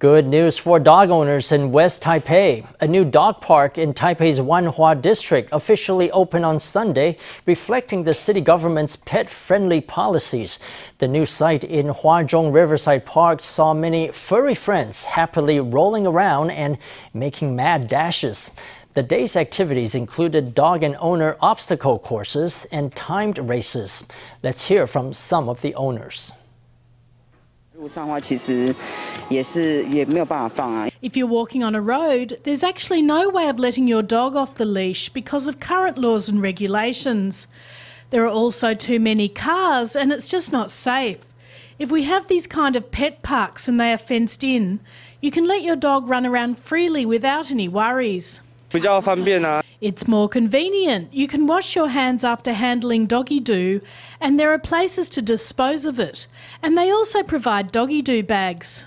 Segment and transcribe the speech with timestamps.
[0.00, 2.66] Good news for dog owners in West Taipei.
[2.80, 8.40] A new dog park in Taipei's Wanhua district officially opened on Sunday, reflecting the city
[8.40, 10.58] government's pet friendly policies.
[10.96, 16.78] The new site in Huazhong Riverside Park saw many furry friends happily rolling around and
[17.12, 18.52] making mad dashes.
[18.94, 24.08] The day's activities included dog and owner obstacle courses and timed races.
[24.42, 26.32] Let's hear from some of the owners.
[31.00, 34.56] If you're walking on a road, there's actually no way of letting your dog off
[34.56, 37.46] the leash because of current laws and regulations.
[38.10, 41.20] There are also too many cars and it's just not safe.
[41.78, 44.80] If we have these kind of pet parks and they are fenced in,
[45.22, 48.40] you can let your dog run around freely without any worries.
[49.80, 51.12] It's more convenient.
[51.12, 53.80] You can wash your hands after handling doggy do,
[54.20, 56.26] and there are places to dispose of it.
[56.62, 58.84] And they also provide doggy do bags.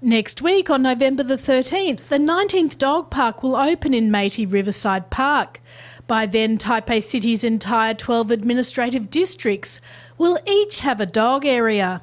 [0.00, 5.10] Next week, on November the 13th, the 19th dog park will open in Meiti Riverside
[5.10, 5.60] Park.
[6.06, 9.80] By then, Taipei City's entire 12 administrative districts
[10.16, 12.02] will each have a dog area.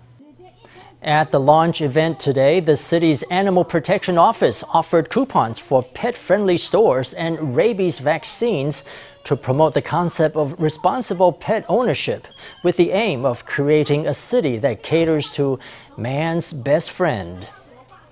[1.01, 6.57] At the launch event today, the city's Animal Protection Office offered coupons for pet friendly
[6.57, 8.83] stores and rabies vaccines
[9.23, 12.27] to promote the concept of responsible pet ownership
[12.63, 15.57] with the aim of creating a city that caters to
[15.95, 17.47] man's best friend.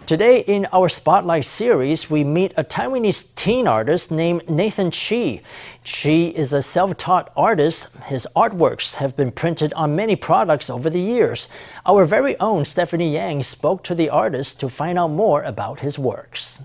[0.08, 5.42] Today, in our Spotlight series, we meet a Taiwanese teen artist named Nathan Chi.
[5.84, 7.94] Chi is a self taught artist.
[8.04, 11.50] His artworks have been printed on many products over the years.
[11.86, 16.00] Our very own Stephanie Yang spoke to the artist to find out more about his
[16.00, 16.60] works.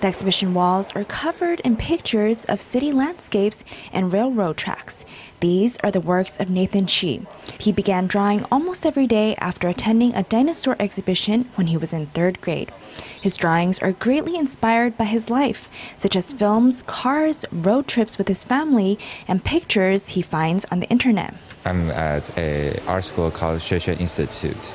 [0.00, 5.04] The exhibition walls are covered in pictures of city landscapes and railroad tracks.
[5.40, 7.20] These are the works of Nathan Chi.
[7.58, 12.06] He began drawing almost every day after attending a dinosaur exhibition when he was in
[12.06, 12.72] third grade.
[13.20, 15.68] His drawings are greatly inspired by his life,
[15.98, 20.88] such as films, cars, road trips with his family, and pictures he finds on the
[20.88, 21.34] internet.
[21.66, 24.74] I'm at a art school called Xuexue Institute,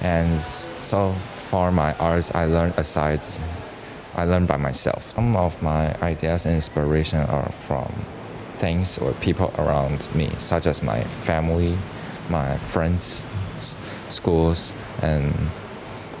[0.00, 0.40] and
[0.82, 1.12] so
[1.50, 3.20] for my arts, I learned aside.
[4.14, 5.14] I learn by myself.
[5.14, 7.92] Some of my ideas and inspiration are from
[8.58, 11.76] things or people around me, such as my family,
[12.28, 13.24] my friends,
[14.08, 15.32] schools, and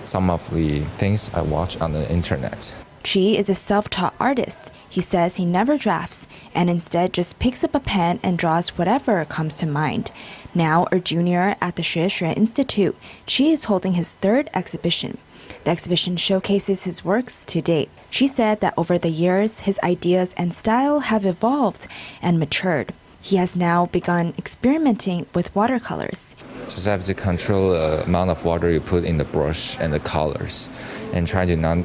[0.04, 2.74] some of the things I watch on the internet.
[3.04, 4.70] Chi is a self taught artist.
[4.88, 9.24] He says he never drafts and instead just picks up a pen and draws whatever
[9.24, 10.10] comes to mind.
[10.54, 12.94] Now a junior at the Xuexue Institute,
[13.26, 15.16] Chi is holding his third exhibition.
[15.64, 17.88] The exhibition showcases his works to date.
[18.10, 21.86] She said that over the years, his ideas and style have evolved
[22.20, 22.92] and matured.
[23.20, 26.34] He has now begun experimenting with watercolors.
[26.68, 30.00] Just have to control the amount of water you put in the brush and the
[30.00, 30.68] colors,
[31.12, 31.78] and try to not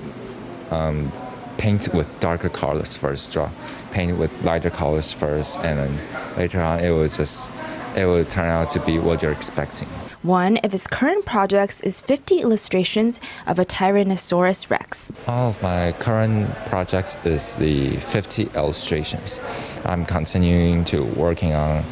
[0.72, 1.12] um,
[1.60, 3.32] paint with darker colors first.
[3.32, 3.52] Draw,
[3.92, 7.52] paint with lighter colors first, and then later on it will just
[7.96, 9.88] it will turn out to be what you're expecting.
[10.24, 15.12] One of his current projects is 50 illustrations of a Tyrannosaurus rex.
[15.28, 19.40] All of my current projects is the 50 illustrations.
[19.86, 21.84] I'm continuing to working on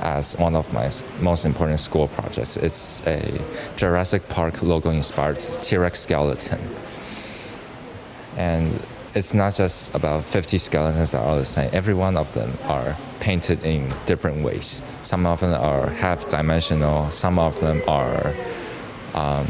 [0.00, 2.56] as one of my most important school projects.
[2.56, 3.40] It's a
[3.76, 6.60] Jurassic Park logo inspired T-Rex skeleton.
[8.36, 8.80] And
[9.14, 11.68] it's not just about 50 skeletons that are the same.
[11.72, 14.82] Every one of them are painted in different ways.
[15.02, 18.34] Some of them are half dimensional, some of them are
[19.14, 19.46] um,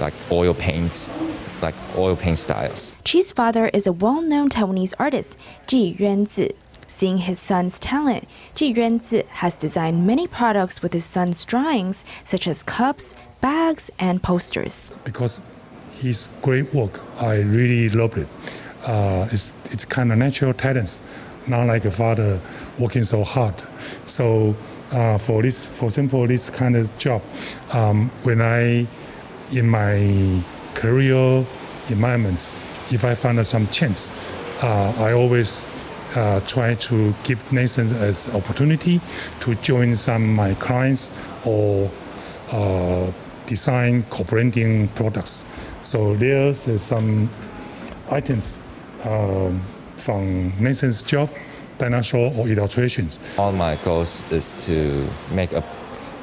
[0.00, 1.10] like oil paints,
[1.60, 2.94] like oil paint styles.
[3.04, 6.54] Chi's father is a well known Taiwanese artist, Ji Yuanzi.
[6.86, 12.46] Seeing his son's talent, Ji Yuanzi has designed many products with his son's drawings, such
[12.46, 14.92] as cups, bags, and posters.
[15.02, 15.42] Because
[15.92, 18.28] his great work, I really loved it
[18.84, 21.00] uh, it's, it's kind of natural talents,
[21.46, 22.40] not like a father
[22.78, 23.54] working so hard.
[24.06, 24.54] So
[24.90, 27.22] uh, for this, for example, this kind of job,
[27.70, 28.86] um, when I,
[29.50, 30.42] in my
[30.74, 31.44] career
[31.88, 32.52] environments,
[32.90, 34.10] if I find some chance,
[34.62, 35.66] uh, I always
[36.14, 39.00] uh, try to give Nathan as opportunity
[39.40, 41.10] to join some of my clients
[41.44, 41.90] or
[42.50, 43.10] uh,
[43.46, 45.46] design co-branding products.
[45.82, 47.30] So there's uh, some
[48.10, 48.60] items
[49.04, 49.62] um,
[49.96, 51.30] from Nathan's job,
[51.78, 53.18] dinosaur or illustrations.
[53.38, 55.62] All my goals is to make a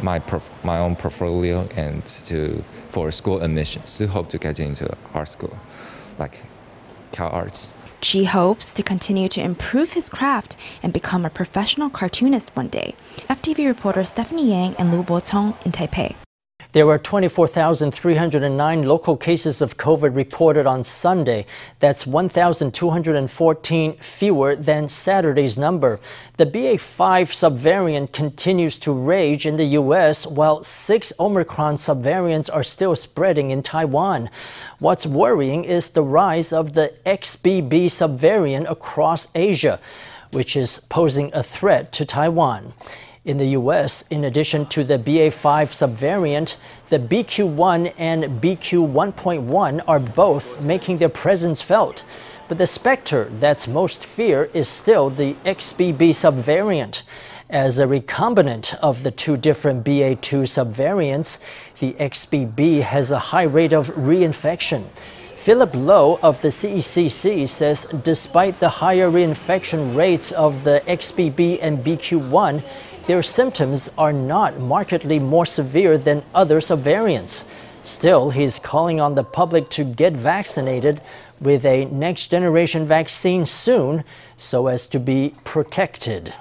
[0.02, 4.96] my prof, my own portfolio and to for school admissions to hope to get into
[5.14, 5.58] art school,
[6.18, 6.42] like
[7.12, 7.72] Cal Arts.
[8.02, 12.96] Chi hopes to continue to improve his craft and become a professional cartoonist one day.
[13.30, 16.16] FTV reporter Stephanie Yang and Lu Bo-chong in Taipei.
[16.72, 21.48] There were 24,309 local cases of COVID reported on Sunday.
[21.80, 26.00] That's 1,214 fewer than Saturday's number.
[26.38, 32.96] The BA5 subvariant continues to rage in the U.S., while six Omicron subvariants are still
[32.96, 34.30] spreading in Taiwan.
[34.78, 39.80] What's worrying is the rise of the XBB subvariant across Asia,
[40.30, 42.74] which is posing a threat to Taiwan.
[43.30, 46.56] In the U.S., in addition to the BA5 subvariant,
[46.90, 52.04] the BQ1 and BQ1.1 are both making their presence felt.
[52.48, 57.04] But the specter that's most feared is still the XBB subvariant.
[57.52, 61.40] As a recombinant of the two different BA2 subvariants,
[61.78, 64.86] the XBB has a high rate of reinfection.
[65.36, 71.78] Philip Lo of the CECC says despite the higher reinfection rates of the XBB and
[71.86, 72.62] BQ1,
[73.06, 77.46] their symptoms are not markedly more severe than other subvariants.
[77.84, 81.02] Still, he's calling on the public to get vaccinated
[81.40, 84.04] with a next generation vaccine soon
[84.38, 86.34] so as to be protected.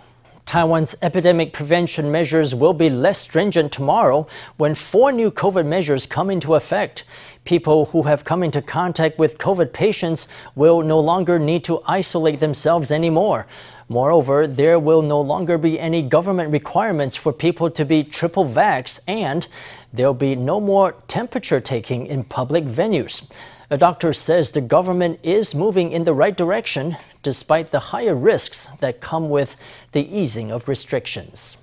[0.49, 6.31] Taiwan's epidemic prevention measures will be less stringent tomorrow when four new COVID measures come
[6.31, 7.05] into effect.
[7.45, 12.41] People who have come into contact with COVID patients will no longer need to isolate
[12.41, 13.47] themselves anymore.
[13.91, 19.00] Moreover, there will no longer be any government requirements for people to be triple vax,
[19.06, 19.47] and
[19.93, 23.31] there'll be no more temperature taking in public venues.
[23.69, 26.97] A doctor says the government is moving in the right direction
[27.28, 29.54] despite the higher risks that come with
[29.92, 31.58] the easing of restrictions.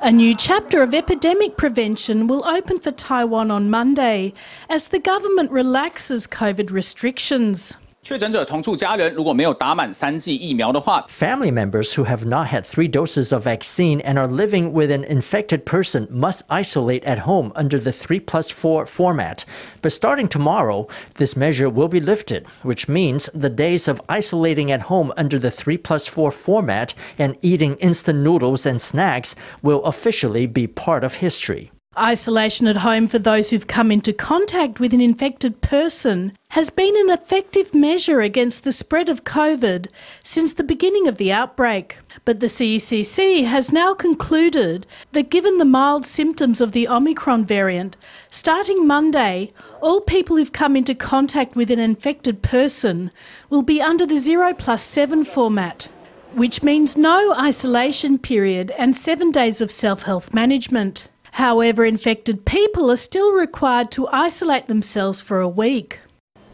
[0.00, 4.34] A new chapter of epidemic prevention will open for Taiwan on Monday
[4.70, 7.76] as the government relaxes COVID restrictions.
[8.03, 15.03] 确诊者同住家人如果没有打满三剂疫苗的话，Family members who have not had three doses of vaccine and are living with an
[15.03, 19.43] infected person must isolate at home under the 3 plus 4 format.
[19.81, 24.83] But starting tomorrow, this measure will be lifted, which means the days of isolating at
[24.83, 30.47] home under the 3 plus 4 format and eating instant noodles and snacks will officially
[30.47, 31.70] be part of history.
[31.98, 36.96] Isolation at home for those who've come into contact with an infected person has been
[36.96, 39.88] an effective measure against the spread of COVID
[40.24, 41.98] since the beginning of the outbreak.
[42.24, 47.98] But the CECC has now concluded that given the mild symptoms of the Omicron variant,
[48.28, 49.50] starting Monday,
[49.82, 53.10] all people who've come into contact with an infected person
[53.50, 55.90] will be under the 0 plus 7 format.
[56.32, 61.08] Which means no isolation period and seven days of self health management.
[61.32, 65.98] However, infected people are still required to isolate themselves for a week.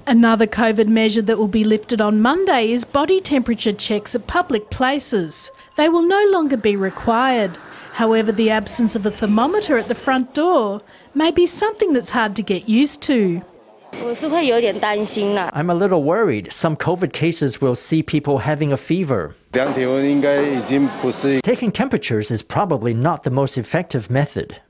[0.06, 4.70] Another COVID measure that will be lifted on Monday is body temperature checks at public
[4.70, 5.50] places.
[5.76, 7.58] They will no longer be required.
[7.94, 10.80] However, the absence of a thermometer at the front door
[11.12, 13.42] may be something that's hard to get used to.
[15.54, 16.52] I'm a little worried.
[16.52, 19.35] Some COVID cases will see people having a fever.
[21.43, 24.61] Taking temperatures is probably not the most effective method.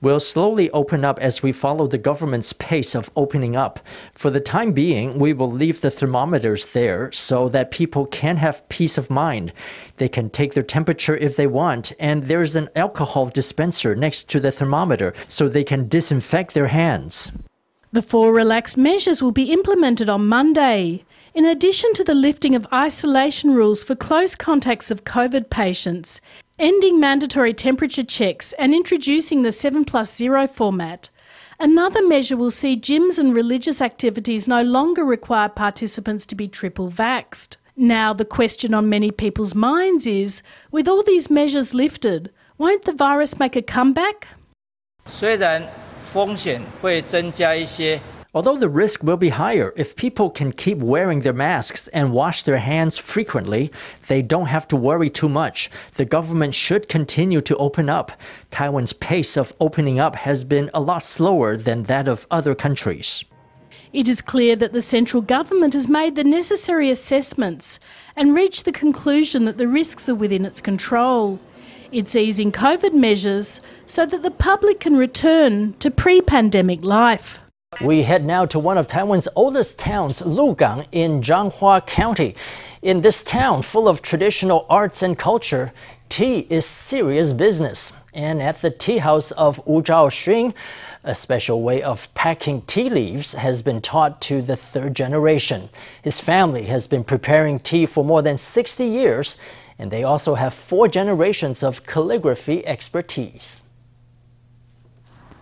[0.00, 3.78] We'll slowly open up as we follow the government's pace of opening up.
[4.14, 8.68] For the time being, we will leave the thermometers there so that people can have
[8.68, 9.52] peace of mind.
[9.98, 14.40] They can take their temperature if they want, and there's an alcohol dispenser next to
[14.40, 17.30] the thermometer so they can disinfect their hands.
[17.92, 21.04] The four relaxed measures will be implemented on Monday.
[21.33, 26.19] In addition to the lifting of isolation rules for close contacts of COVID patients,
[26.57, 31.09] ending mandatory temperature checks, and introducing the 7 plus 0 format,
[31.59, 36.89] another measure will see gyms and religious activities no longer require participants to be triple
[36.89, 37.57] vaxed.
[37.75, 42.93] Now, the question on many people's minds is with all these measures lifted, won't the
[42.93, 44.27] virus make a comeback?
[45.09, 45.63] 虽然
[46.11, 48.01] 风险会增加一些。
[48.34, 52.42] Although the risk will be higher, if people can keep wearing their masks and wash
[52.42, 53.70] their hands frequently,
[54.08, 55.70] they don't have to worry too much.
[55.96, 58.12] The government should continue to open up.
[58.50, 63.22] Taiwan's pace of opening up has been a lot slower than that of other countries.
[63.92, 67.78] It is clear that the central government has made the necessary assessments
[68.16, 71.38] and reached the conclusion that the risks are within its control.
[71.90, 77.42] It's easing COVID measures so that the public can return to pre pandemic life.
[77.80, 82.36] We head now to one of Taiwan's oldest towns, Lugang, in Changhua County.
[82.82, 85.72] In this town full of traditional arts and culture,
[86.10, 87.94] tea is serious business.
[88.12, 90.52] And at the tea house of Wu Zhaoxun,
[91.02, 95.70] a special way of packing tea leaves has been taught to the third generation.
[96.02, 99.38] His family has been preparing tea for more than 60 years,
[99.78, 103.64] and they also have four generations of calligraphy expertise.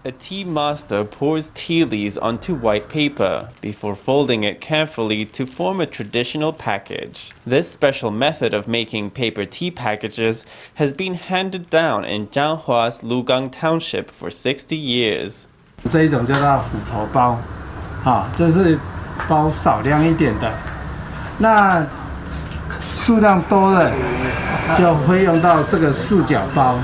[0.02, 5.78] A tea master pours tea leaves onto white paper before folding it carefully to form
[5.78, 7.32] a traditional package.
[7.46, 13.52] This special method of making paper tea packages has been handed down in Changhua's Lugang
[13.52, 15.44] Township for 60 years.
[15.90, 17.38] 这一种叫做虎头包，
[18.02, 18.78] 啊，就是
[19.28, 20.50] 包少量一点的。
[21.36, 21.86] 那
[22.96, 23.92] 数量多了，
[24.78, 26.78] 就会用到这个四角包。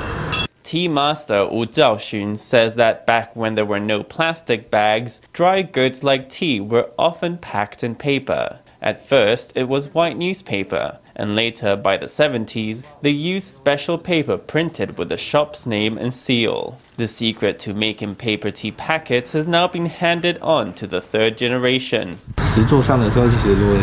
[0.67, 6.03] Tea master Wu Zhaoxun says that back when there were no plastic bags, dry goods
[6.03, 8.59] like tea were often packed in paper.
[8.83, 14.37] At first, it was white newspaper, and later, by the 70s, they used special paper
[14.37, 16.81] printed with the shop's name and seal.
[16.97, 21.39] The secret to making paper tea packets has now been handed on to the third
[21.39, 22.19] generation.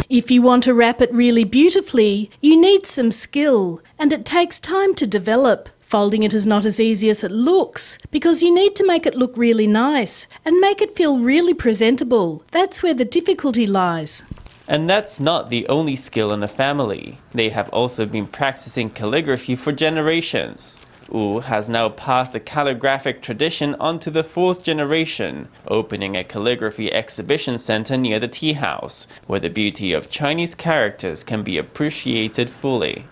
[0.09, 4.59] If you want to wrap it really beautifully, you need some skill, and it takes
[4.59, 5.69] time to develop.
[5.93, 9.13] Folding it is not as easy as it looks because you need to make it
[9.13, 12.43] look really nice and make it feel really presentable.
[12.49, 14.23] That's where the difficulty lies.
[14.67, 17.19] And that's not the only skill in the family.
[17.31, 20.81] They have also been practicing calligraphy for generations.
[21.11, 26.91] Wu has now passed the calligraphic tradition on to the fourth generation, opening a calligraphy
[26.91, 32.49] exhibition center near the tea house, where the beauty of Chinese characters can be appreciated
[32.49, 33.05] fully.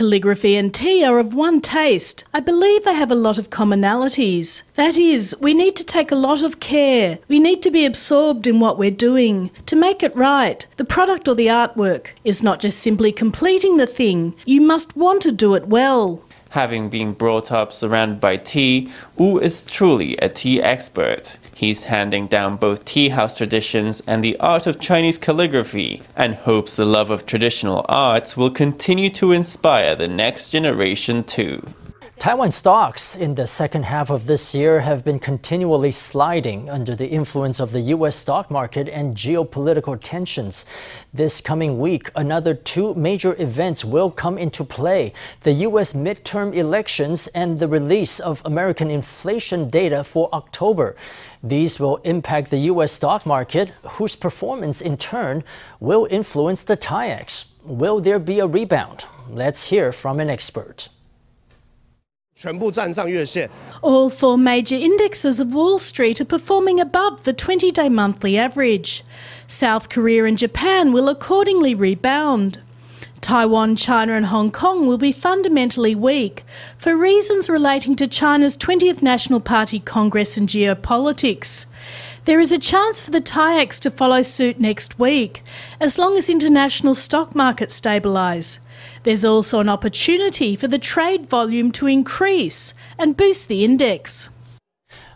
[0.00, 2.24] Calligraphy and tea are of one taste.
[2.32, 4.62] I believe they have a lot of commonalities.
[4.72, 7.18] That is, we need to take a lot of care.
[7.28, 9.50] We need to be absorbed in what we're doing.
[9.66, 13.86] To make it right, the product or the artwork is not just simply completing the
[13.86, 16.24] thing, you must want to do it well.
[16.50, 21.38] Having been brought up surrounded by tea, Wu is truly a tea expert.
[21.54, 26.74] He's handing down both tea house traditions and the art of Chinese calligraphy, and hopes
[26.74, 31.62] the love of traditional arts will continue to inspire the next generation too.
[32.20, 37.08] Taiwan stocks in the second half of this year have been continually sliding under the
[37.08, 38.14] influence of the U.S.
[38.14, 40.66] stock market and geopolitical tensions.
[41.14, 45.94] This coming week, another two major events will come into play the U.S.
[45.94, 50.96] midterm elections and the release of American inflation data for October.
[51.42, 52.92] These will impact the U.S.
[52.92, 55.42] stock market, whose performance in turn
[55.80, 57.64] will influence the TAIEX.
[57.64, 59.06] Will there be a rebound?
[59.30, 60.90] Let's hear from an expert.
[63.82, 69.04] All four major indexes of Wall Street are performing above the 20 day monthly average.
[69.46, 72.58] South Korea and Japan will accordingly rebound.
[73.20, 76.42] Taiwan, China, and Hong Kong will be fundamentally weak
[76.78, 81.66] for reasons relating to China's 20th National Party Congress and geopolitics.
[82.24, 85.42] There is a chance for the TAIEX to follow suit next week,
[85.78, 88.60] as long as international stock markets stabilise.
[89.02, 94.28] There's also an opportunity for the trade volume to increase and boost the index.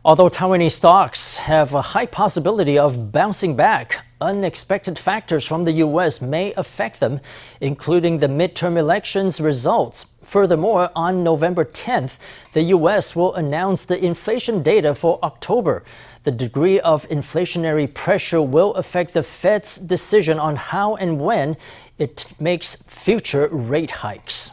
[0.07, 6.23] Although Taiwanese stocks have a high possibility of bouncing back, unexpected factors from the U.S.
[6.23, 7.21] may affect them,
[7.61, 10.07] including the midterm elections results.
[10.23, 12.17] Furthermore, on November 10th,
[12.53, 13.14] the U.S.
[13.14, 15.85] will announce the inflation data for October.
[16.25, 21.57] The degree of inflationary pressure will affect the Fed's decision on how and when
[21.99, 24.51] it makes future rate hikes.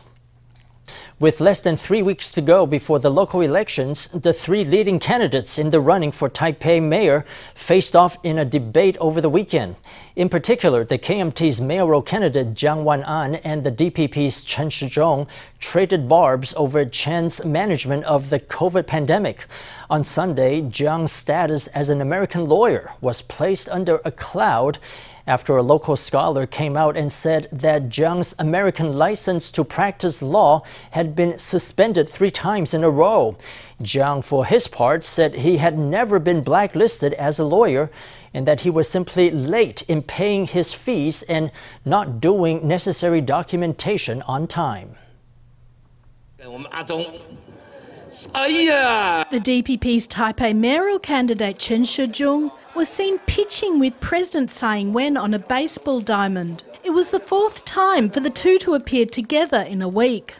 [1.21, 5.59] With less than three weeks to go before the local elections, the three leading candidates
[5.59, 9.75] in the running for Taipei mayor faced off in a debate over the weekend.
[10.15, 15.27] In particular, the KMT's mayoral candidate Jiang Wan-an and the DPP's Chen Shizhong
[15.59, 19.45] traded barbs over Chen's management of the COVID pandemic.
[19.91, 24.79] On Sunday, Jiang's status as an American lawyer was placed under a cloud
[25.27, 30.63] after a local scholar came out and said that Jiang's American license to practice law
[30.91, 33.37] had been suspended three times in a row.
[33.81, 37.89] Jiang, for his part, said he had never been blacklisted as a lawyer
[38.33, 41.51] and that he was simply late in paying his fees and
[41.83, 44.95] not doing necessary documentation on time.
[48.35, 55.15] Oh, the DPP's Taipei mayoral candidate Chen Shizhong was seen pitching with President Tsai Ing-wen
[55.15, 56.63] on a baseball diamond.
[56.91, 60.35] It it was the fourth time for the two to appear together in a week.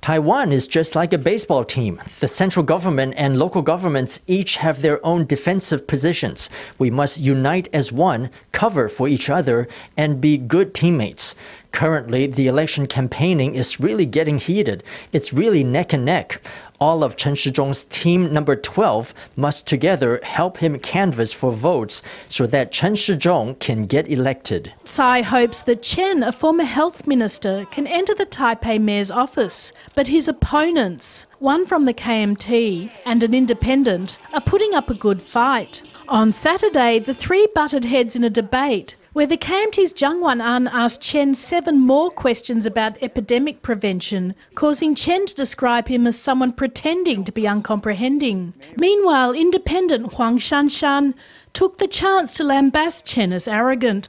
[0.00, 2.00] Taiwan is just like a baseball team.
[2.20, 6.50] The central government and local governments each have their own defensive positions.
[6.78, 11.34] We must unite as one, cover for each other, and be good teammates.
[11.72, 14.84] Currently, the election campaigning is really getting heated.
[15.12, 16.40] It's really neck and neck.
[16.80, 22.46] All of Chen Shizhong's team number 12 must together help him canvass for votes so
[22.46, 24.72] that Chen Shizhong can get elected.
[24.84, 30.08] Tsai hopes that Chen, a former health minister, can enter the Taipei mayor's office, but
[30.08, 35.82] his opponents, one from the KMT and an independent, are putting up a good fight.
[36.08, 41.00] On Saturday, the three butted heads in a debate where the KMT's Jiang Wan-an asked
[41.00, 47.22] Chen seven more questions about epidemic prevention, causing Chen to describe him as someone pretending
[47.22, 48.52] to be uncomprehending.
[48.76, 51.14] Meanwhile, independent Huang Shanshan
[51.52, 54.08] took the chance to lambast Chen as arrogant.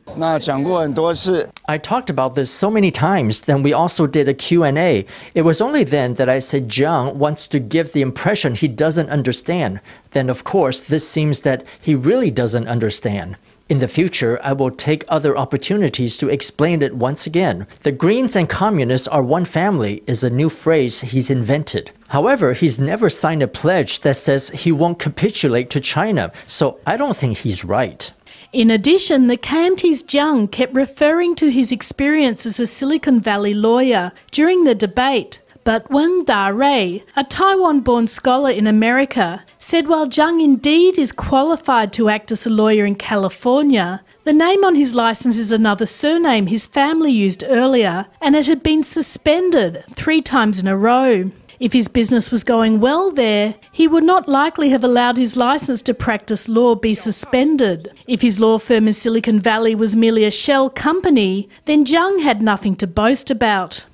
[1.67, 5.05] I talked about this so many times, then we also did a Q&A.
[5.35, 9.11] It was only then that I said Jiang wants to give the impression he doesn't
[9.11, 9.81] understand.
[10.13, 13.37] Then of course, this seems that he really doesn't understand.
[13.67, 17.65] In the future, I will take other opportunities to explain it once again.
[17.81, 21.89] The Greens and Communists are one family is a new phrase he's invented.
[22.09, 26.95] However, he's never signed a pledge that says he won't capitulate to China, so I
[26.95, 28.11] don't think he's right.
[28.53, 34.11] In addition, the KMT's Jiang kept referring to his experience as a Silicon Valley lawyer
[34.29, 35.41] during the debate.
[35.65, 42.07] But Weng Da-rui, a Taiwan-born scholar in America, said while Jiang indeed is qualified to
[42.07, 46.67] act as a lawyer in California, the name on his license is another surname his
[46.67, 51.31] family used earlier, and it had been suspended three times in a row.
[51.59, 55.81] If his business was going well there, he would not likely have allowed his license
[55.83, 57.91] to practice law be suspended.
[58.07, 62.41] If his law firm in Silicon Valley was merely a shell company, then Jiang had
[62.41, 63.85] nothing to boast about.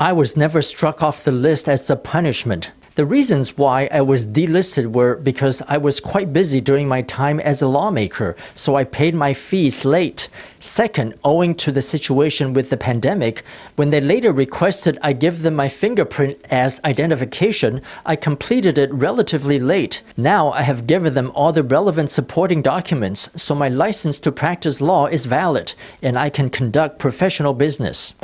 [0.00, 2.70] I was never struck off the list as a punishment.
[2.96, 7.40] The reasons why I was delisted were because I was quite busy during my time
[7.40, 10.28] as a lawmaker, so I paid my fees late.
[10.60, 13.42] Second, owing to the situation with the pandemic,
[13.74, 19.58] when they later requested I give them my fingerprint as identification, I completed it relatively
[19.58, 20.02] late.
[20.16, 24.80] Now I have given them all the relevant supporting documents, so my license to practice
[24.80, 28.14] law is valid and I can conduct professional business.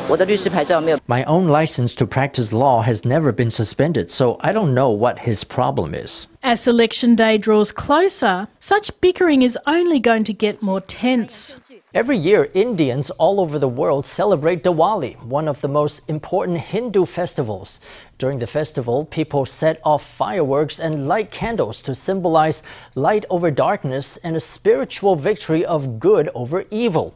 [1.09, 5.20] My own license to practice law has never been suspended, so I don't know what
[5.20, 6.27] his problem is.
[6.42, 11.57] As election day draws closer, such bickering is only going to get more tense.
[11.92, 17.05] Every year, Indians all over the world celebrate Diwali, one of the most important Hindu
[17.05, 17.81] festivals.
[18.16, 22.62] During the festival, people set off fireworks and light candles to symbolize
[22.94, 27.12] light over darkness and a spiritual victory of good over evil.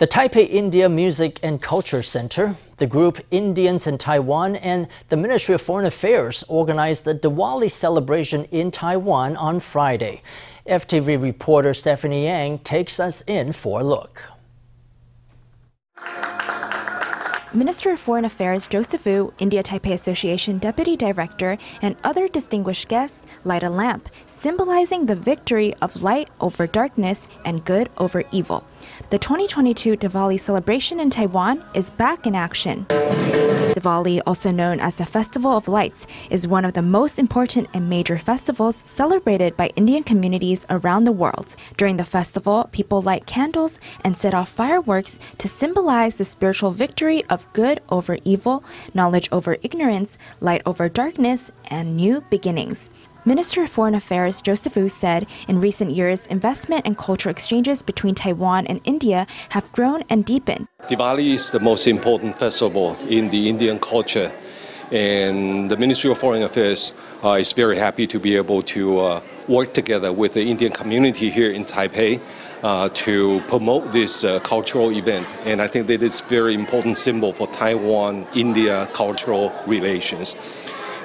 [0.00, 5.54] The Taipei India Music and Culture Center, the group Indians in Taiwan, and the Ministry
[5.54, 10.22] of Foreign Affairs organized the Diwali celebration in Taiwan on Friday.
[10.66, 14.22] FTV reporter Stephanie Yang takes us in for a look.
[17.52, 23.26] Minister of Foreign Affairs Joseph Wu, India Taipei Association Deputy Director, and other distinguished guests
[23.44, 28.64] light a lamp, symbolizing the victory of light over darkness and good over evil.
[29.10, 32.86] The 2022 Diwali celebration in Taiwan is back in action.
[33.74, 37.90] Diwali, also known as the Festival of Lights, is one of the most important and
[37.90, 41.56] major festivals celebrated by Indian communities around the world.
[41.76, 47.24] During the festival, people light candles and set off fireworks to symbolize the spiritual victory
[47.24, 48.62] of good over evil,
[48.94, 52.90] knowledge over ignorance, light over darkness, and new beginnings.
[53.26, 58.14] Minister of Foreign Affairs Joseph Wu said in recent years, investment and cultural exchanges between
[58.14, 60.68] Taiwan and India have grown and deepened.
[60.88, 64.32] Diwali is the most important festival in the Indian culture,
[64.90, 69.20] and the Ministry of Foreign Affairs uh, is very happy to be able to uh,
[69.48, 72.20] work together with the Indian community here in Taipei.
[72.62, 77.32] Uh, to promote this uh, cultural event, and I think that it's very important symbol
[77.32, 80.36] for Taiwan-India cultural relations.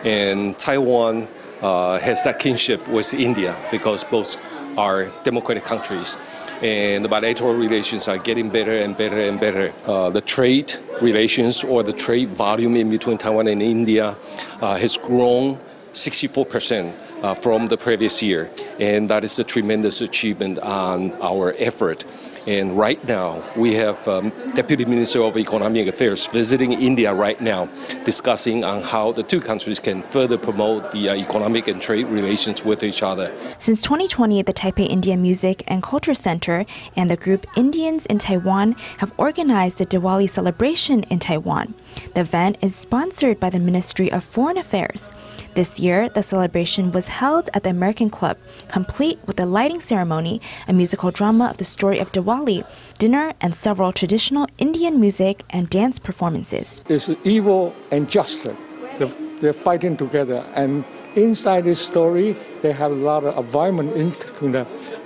[0.04, 1.30] And Taiwan
[1.62, 4.38] uh, has that kinship with India because both
[4.78, 6.18] are democratic countries.
[6.62, 9.74] And the bilateral relations are getting better and better and better.
[9.86, 14.16] Uh, the trade relations or the trade volume in between Taiwan and India
[14.62, 15.60] uh, has grown
[15.94, 18.50] 64% uh, from the previous year.
[18.80, 22.06] And that is a tremendous achievement on our effort
[22.48, 27.68] And right now, we have um, Deputy Minister of Economic Affairs visiting India right now,
[28.04, 32.64] discussing on how the two countries can further promote the uh, economic and trade relations
[32.64, 33.34] with each other.
[33.58, 38.74] Since 2020, the Taipei India Music and Culture Center and the group Indians in Taiwan
[39.00, 41.74] have organized a Diwali celebration in Taiwan.
[42.14, 45.12] The event is sponsored by the Ministry of Foreign Affairs.
[45.56, 48.36] This year, the celebration was held at the American Club,
[48.68, 52.68] complete with a lighting ceremony, a musical drama of the story of Diwali,
[53.00, 56.82] dinner, and several traditional Indian music and dance performances.
[56.90, 58.58] It's evil and justice.
[58.98, 59.08] They're,
[59.40, 60.44] they're fighting together.
[60.56, 60.84] And
[61.16, 64.08] inside this story, they have a lot of environment in,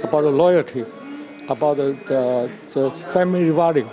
[0.01, 0.83] about the loyalty,
[1.47, 3.87] about the, the, the family value,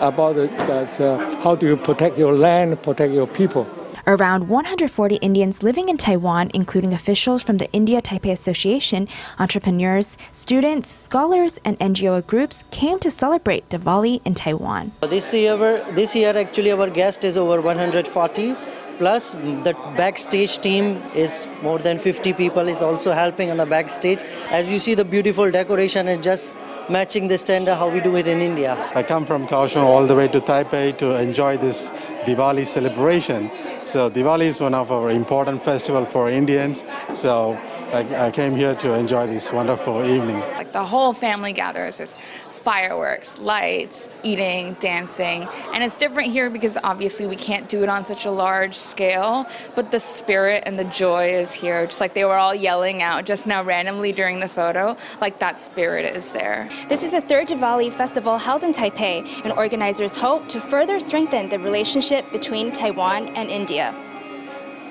[0.00, 3.68] about the, the, how do you protect your land, protect your people.
[4.08, 9.08] Around 140 Indians living in Taiwan, including officials from the India Taipei Association,
[9.40, 14.92] entrepreneurs, students, scholars, and NGO groups came to celebrate Diwali in Taiwan.
[15.00, 18.54] This year, this year actually our guest is over 140
[18.98, 24.20] plus the backstage team is more than 50 people is also helping on the backstage.
[24.50, 28.28] As you see the beautiful decoration and just matching the standard how we do it
[28.28, 28.76] in india.
[28.94, 31.90] I come from kaohsiung all the way to taipei to enjoy this
[32.24, 33.50] diwali celebration.
[33.84, 36.84] So diwali is one of our important festival for indians.
[37.12, 37.58] So
[37.92, 40.38] I, I came here to enjoy this wonderful evening.
[40.56, 42.18] Like the whole family gathers There's
[42.66, 45.46] fireworks, lights, eating, dancing.
[45.72, 49.46] And it's different here because obviously we can't do it on such a large scale,
[49.76, 51.86] but the spirit and the joy is here.
[51.86, 55.56] Just like they were all yelling out just now randomly during the photo, like that
[55.56, 56.68] spirit is there.
[56.88, 61.48] This is the third Diwali festival held in Taipei, and organizers hope to further strengthen
[61.48, 63.94] the relationship between Taiwan and India.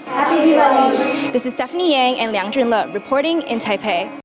[0.06, 1.34] Happy Diwali!
[1.34, 4.25] This is Stephanie Yang and Liang Junle reporting in Taipei.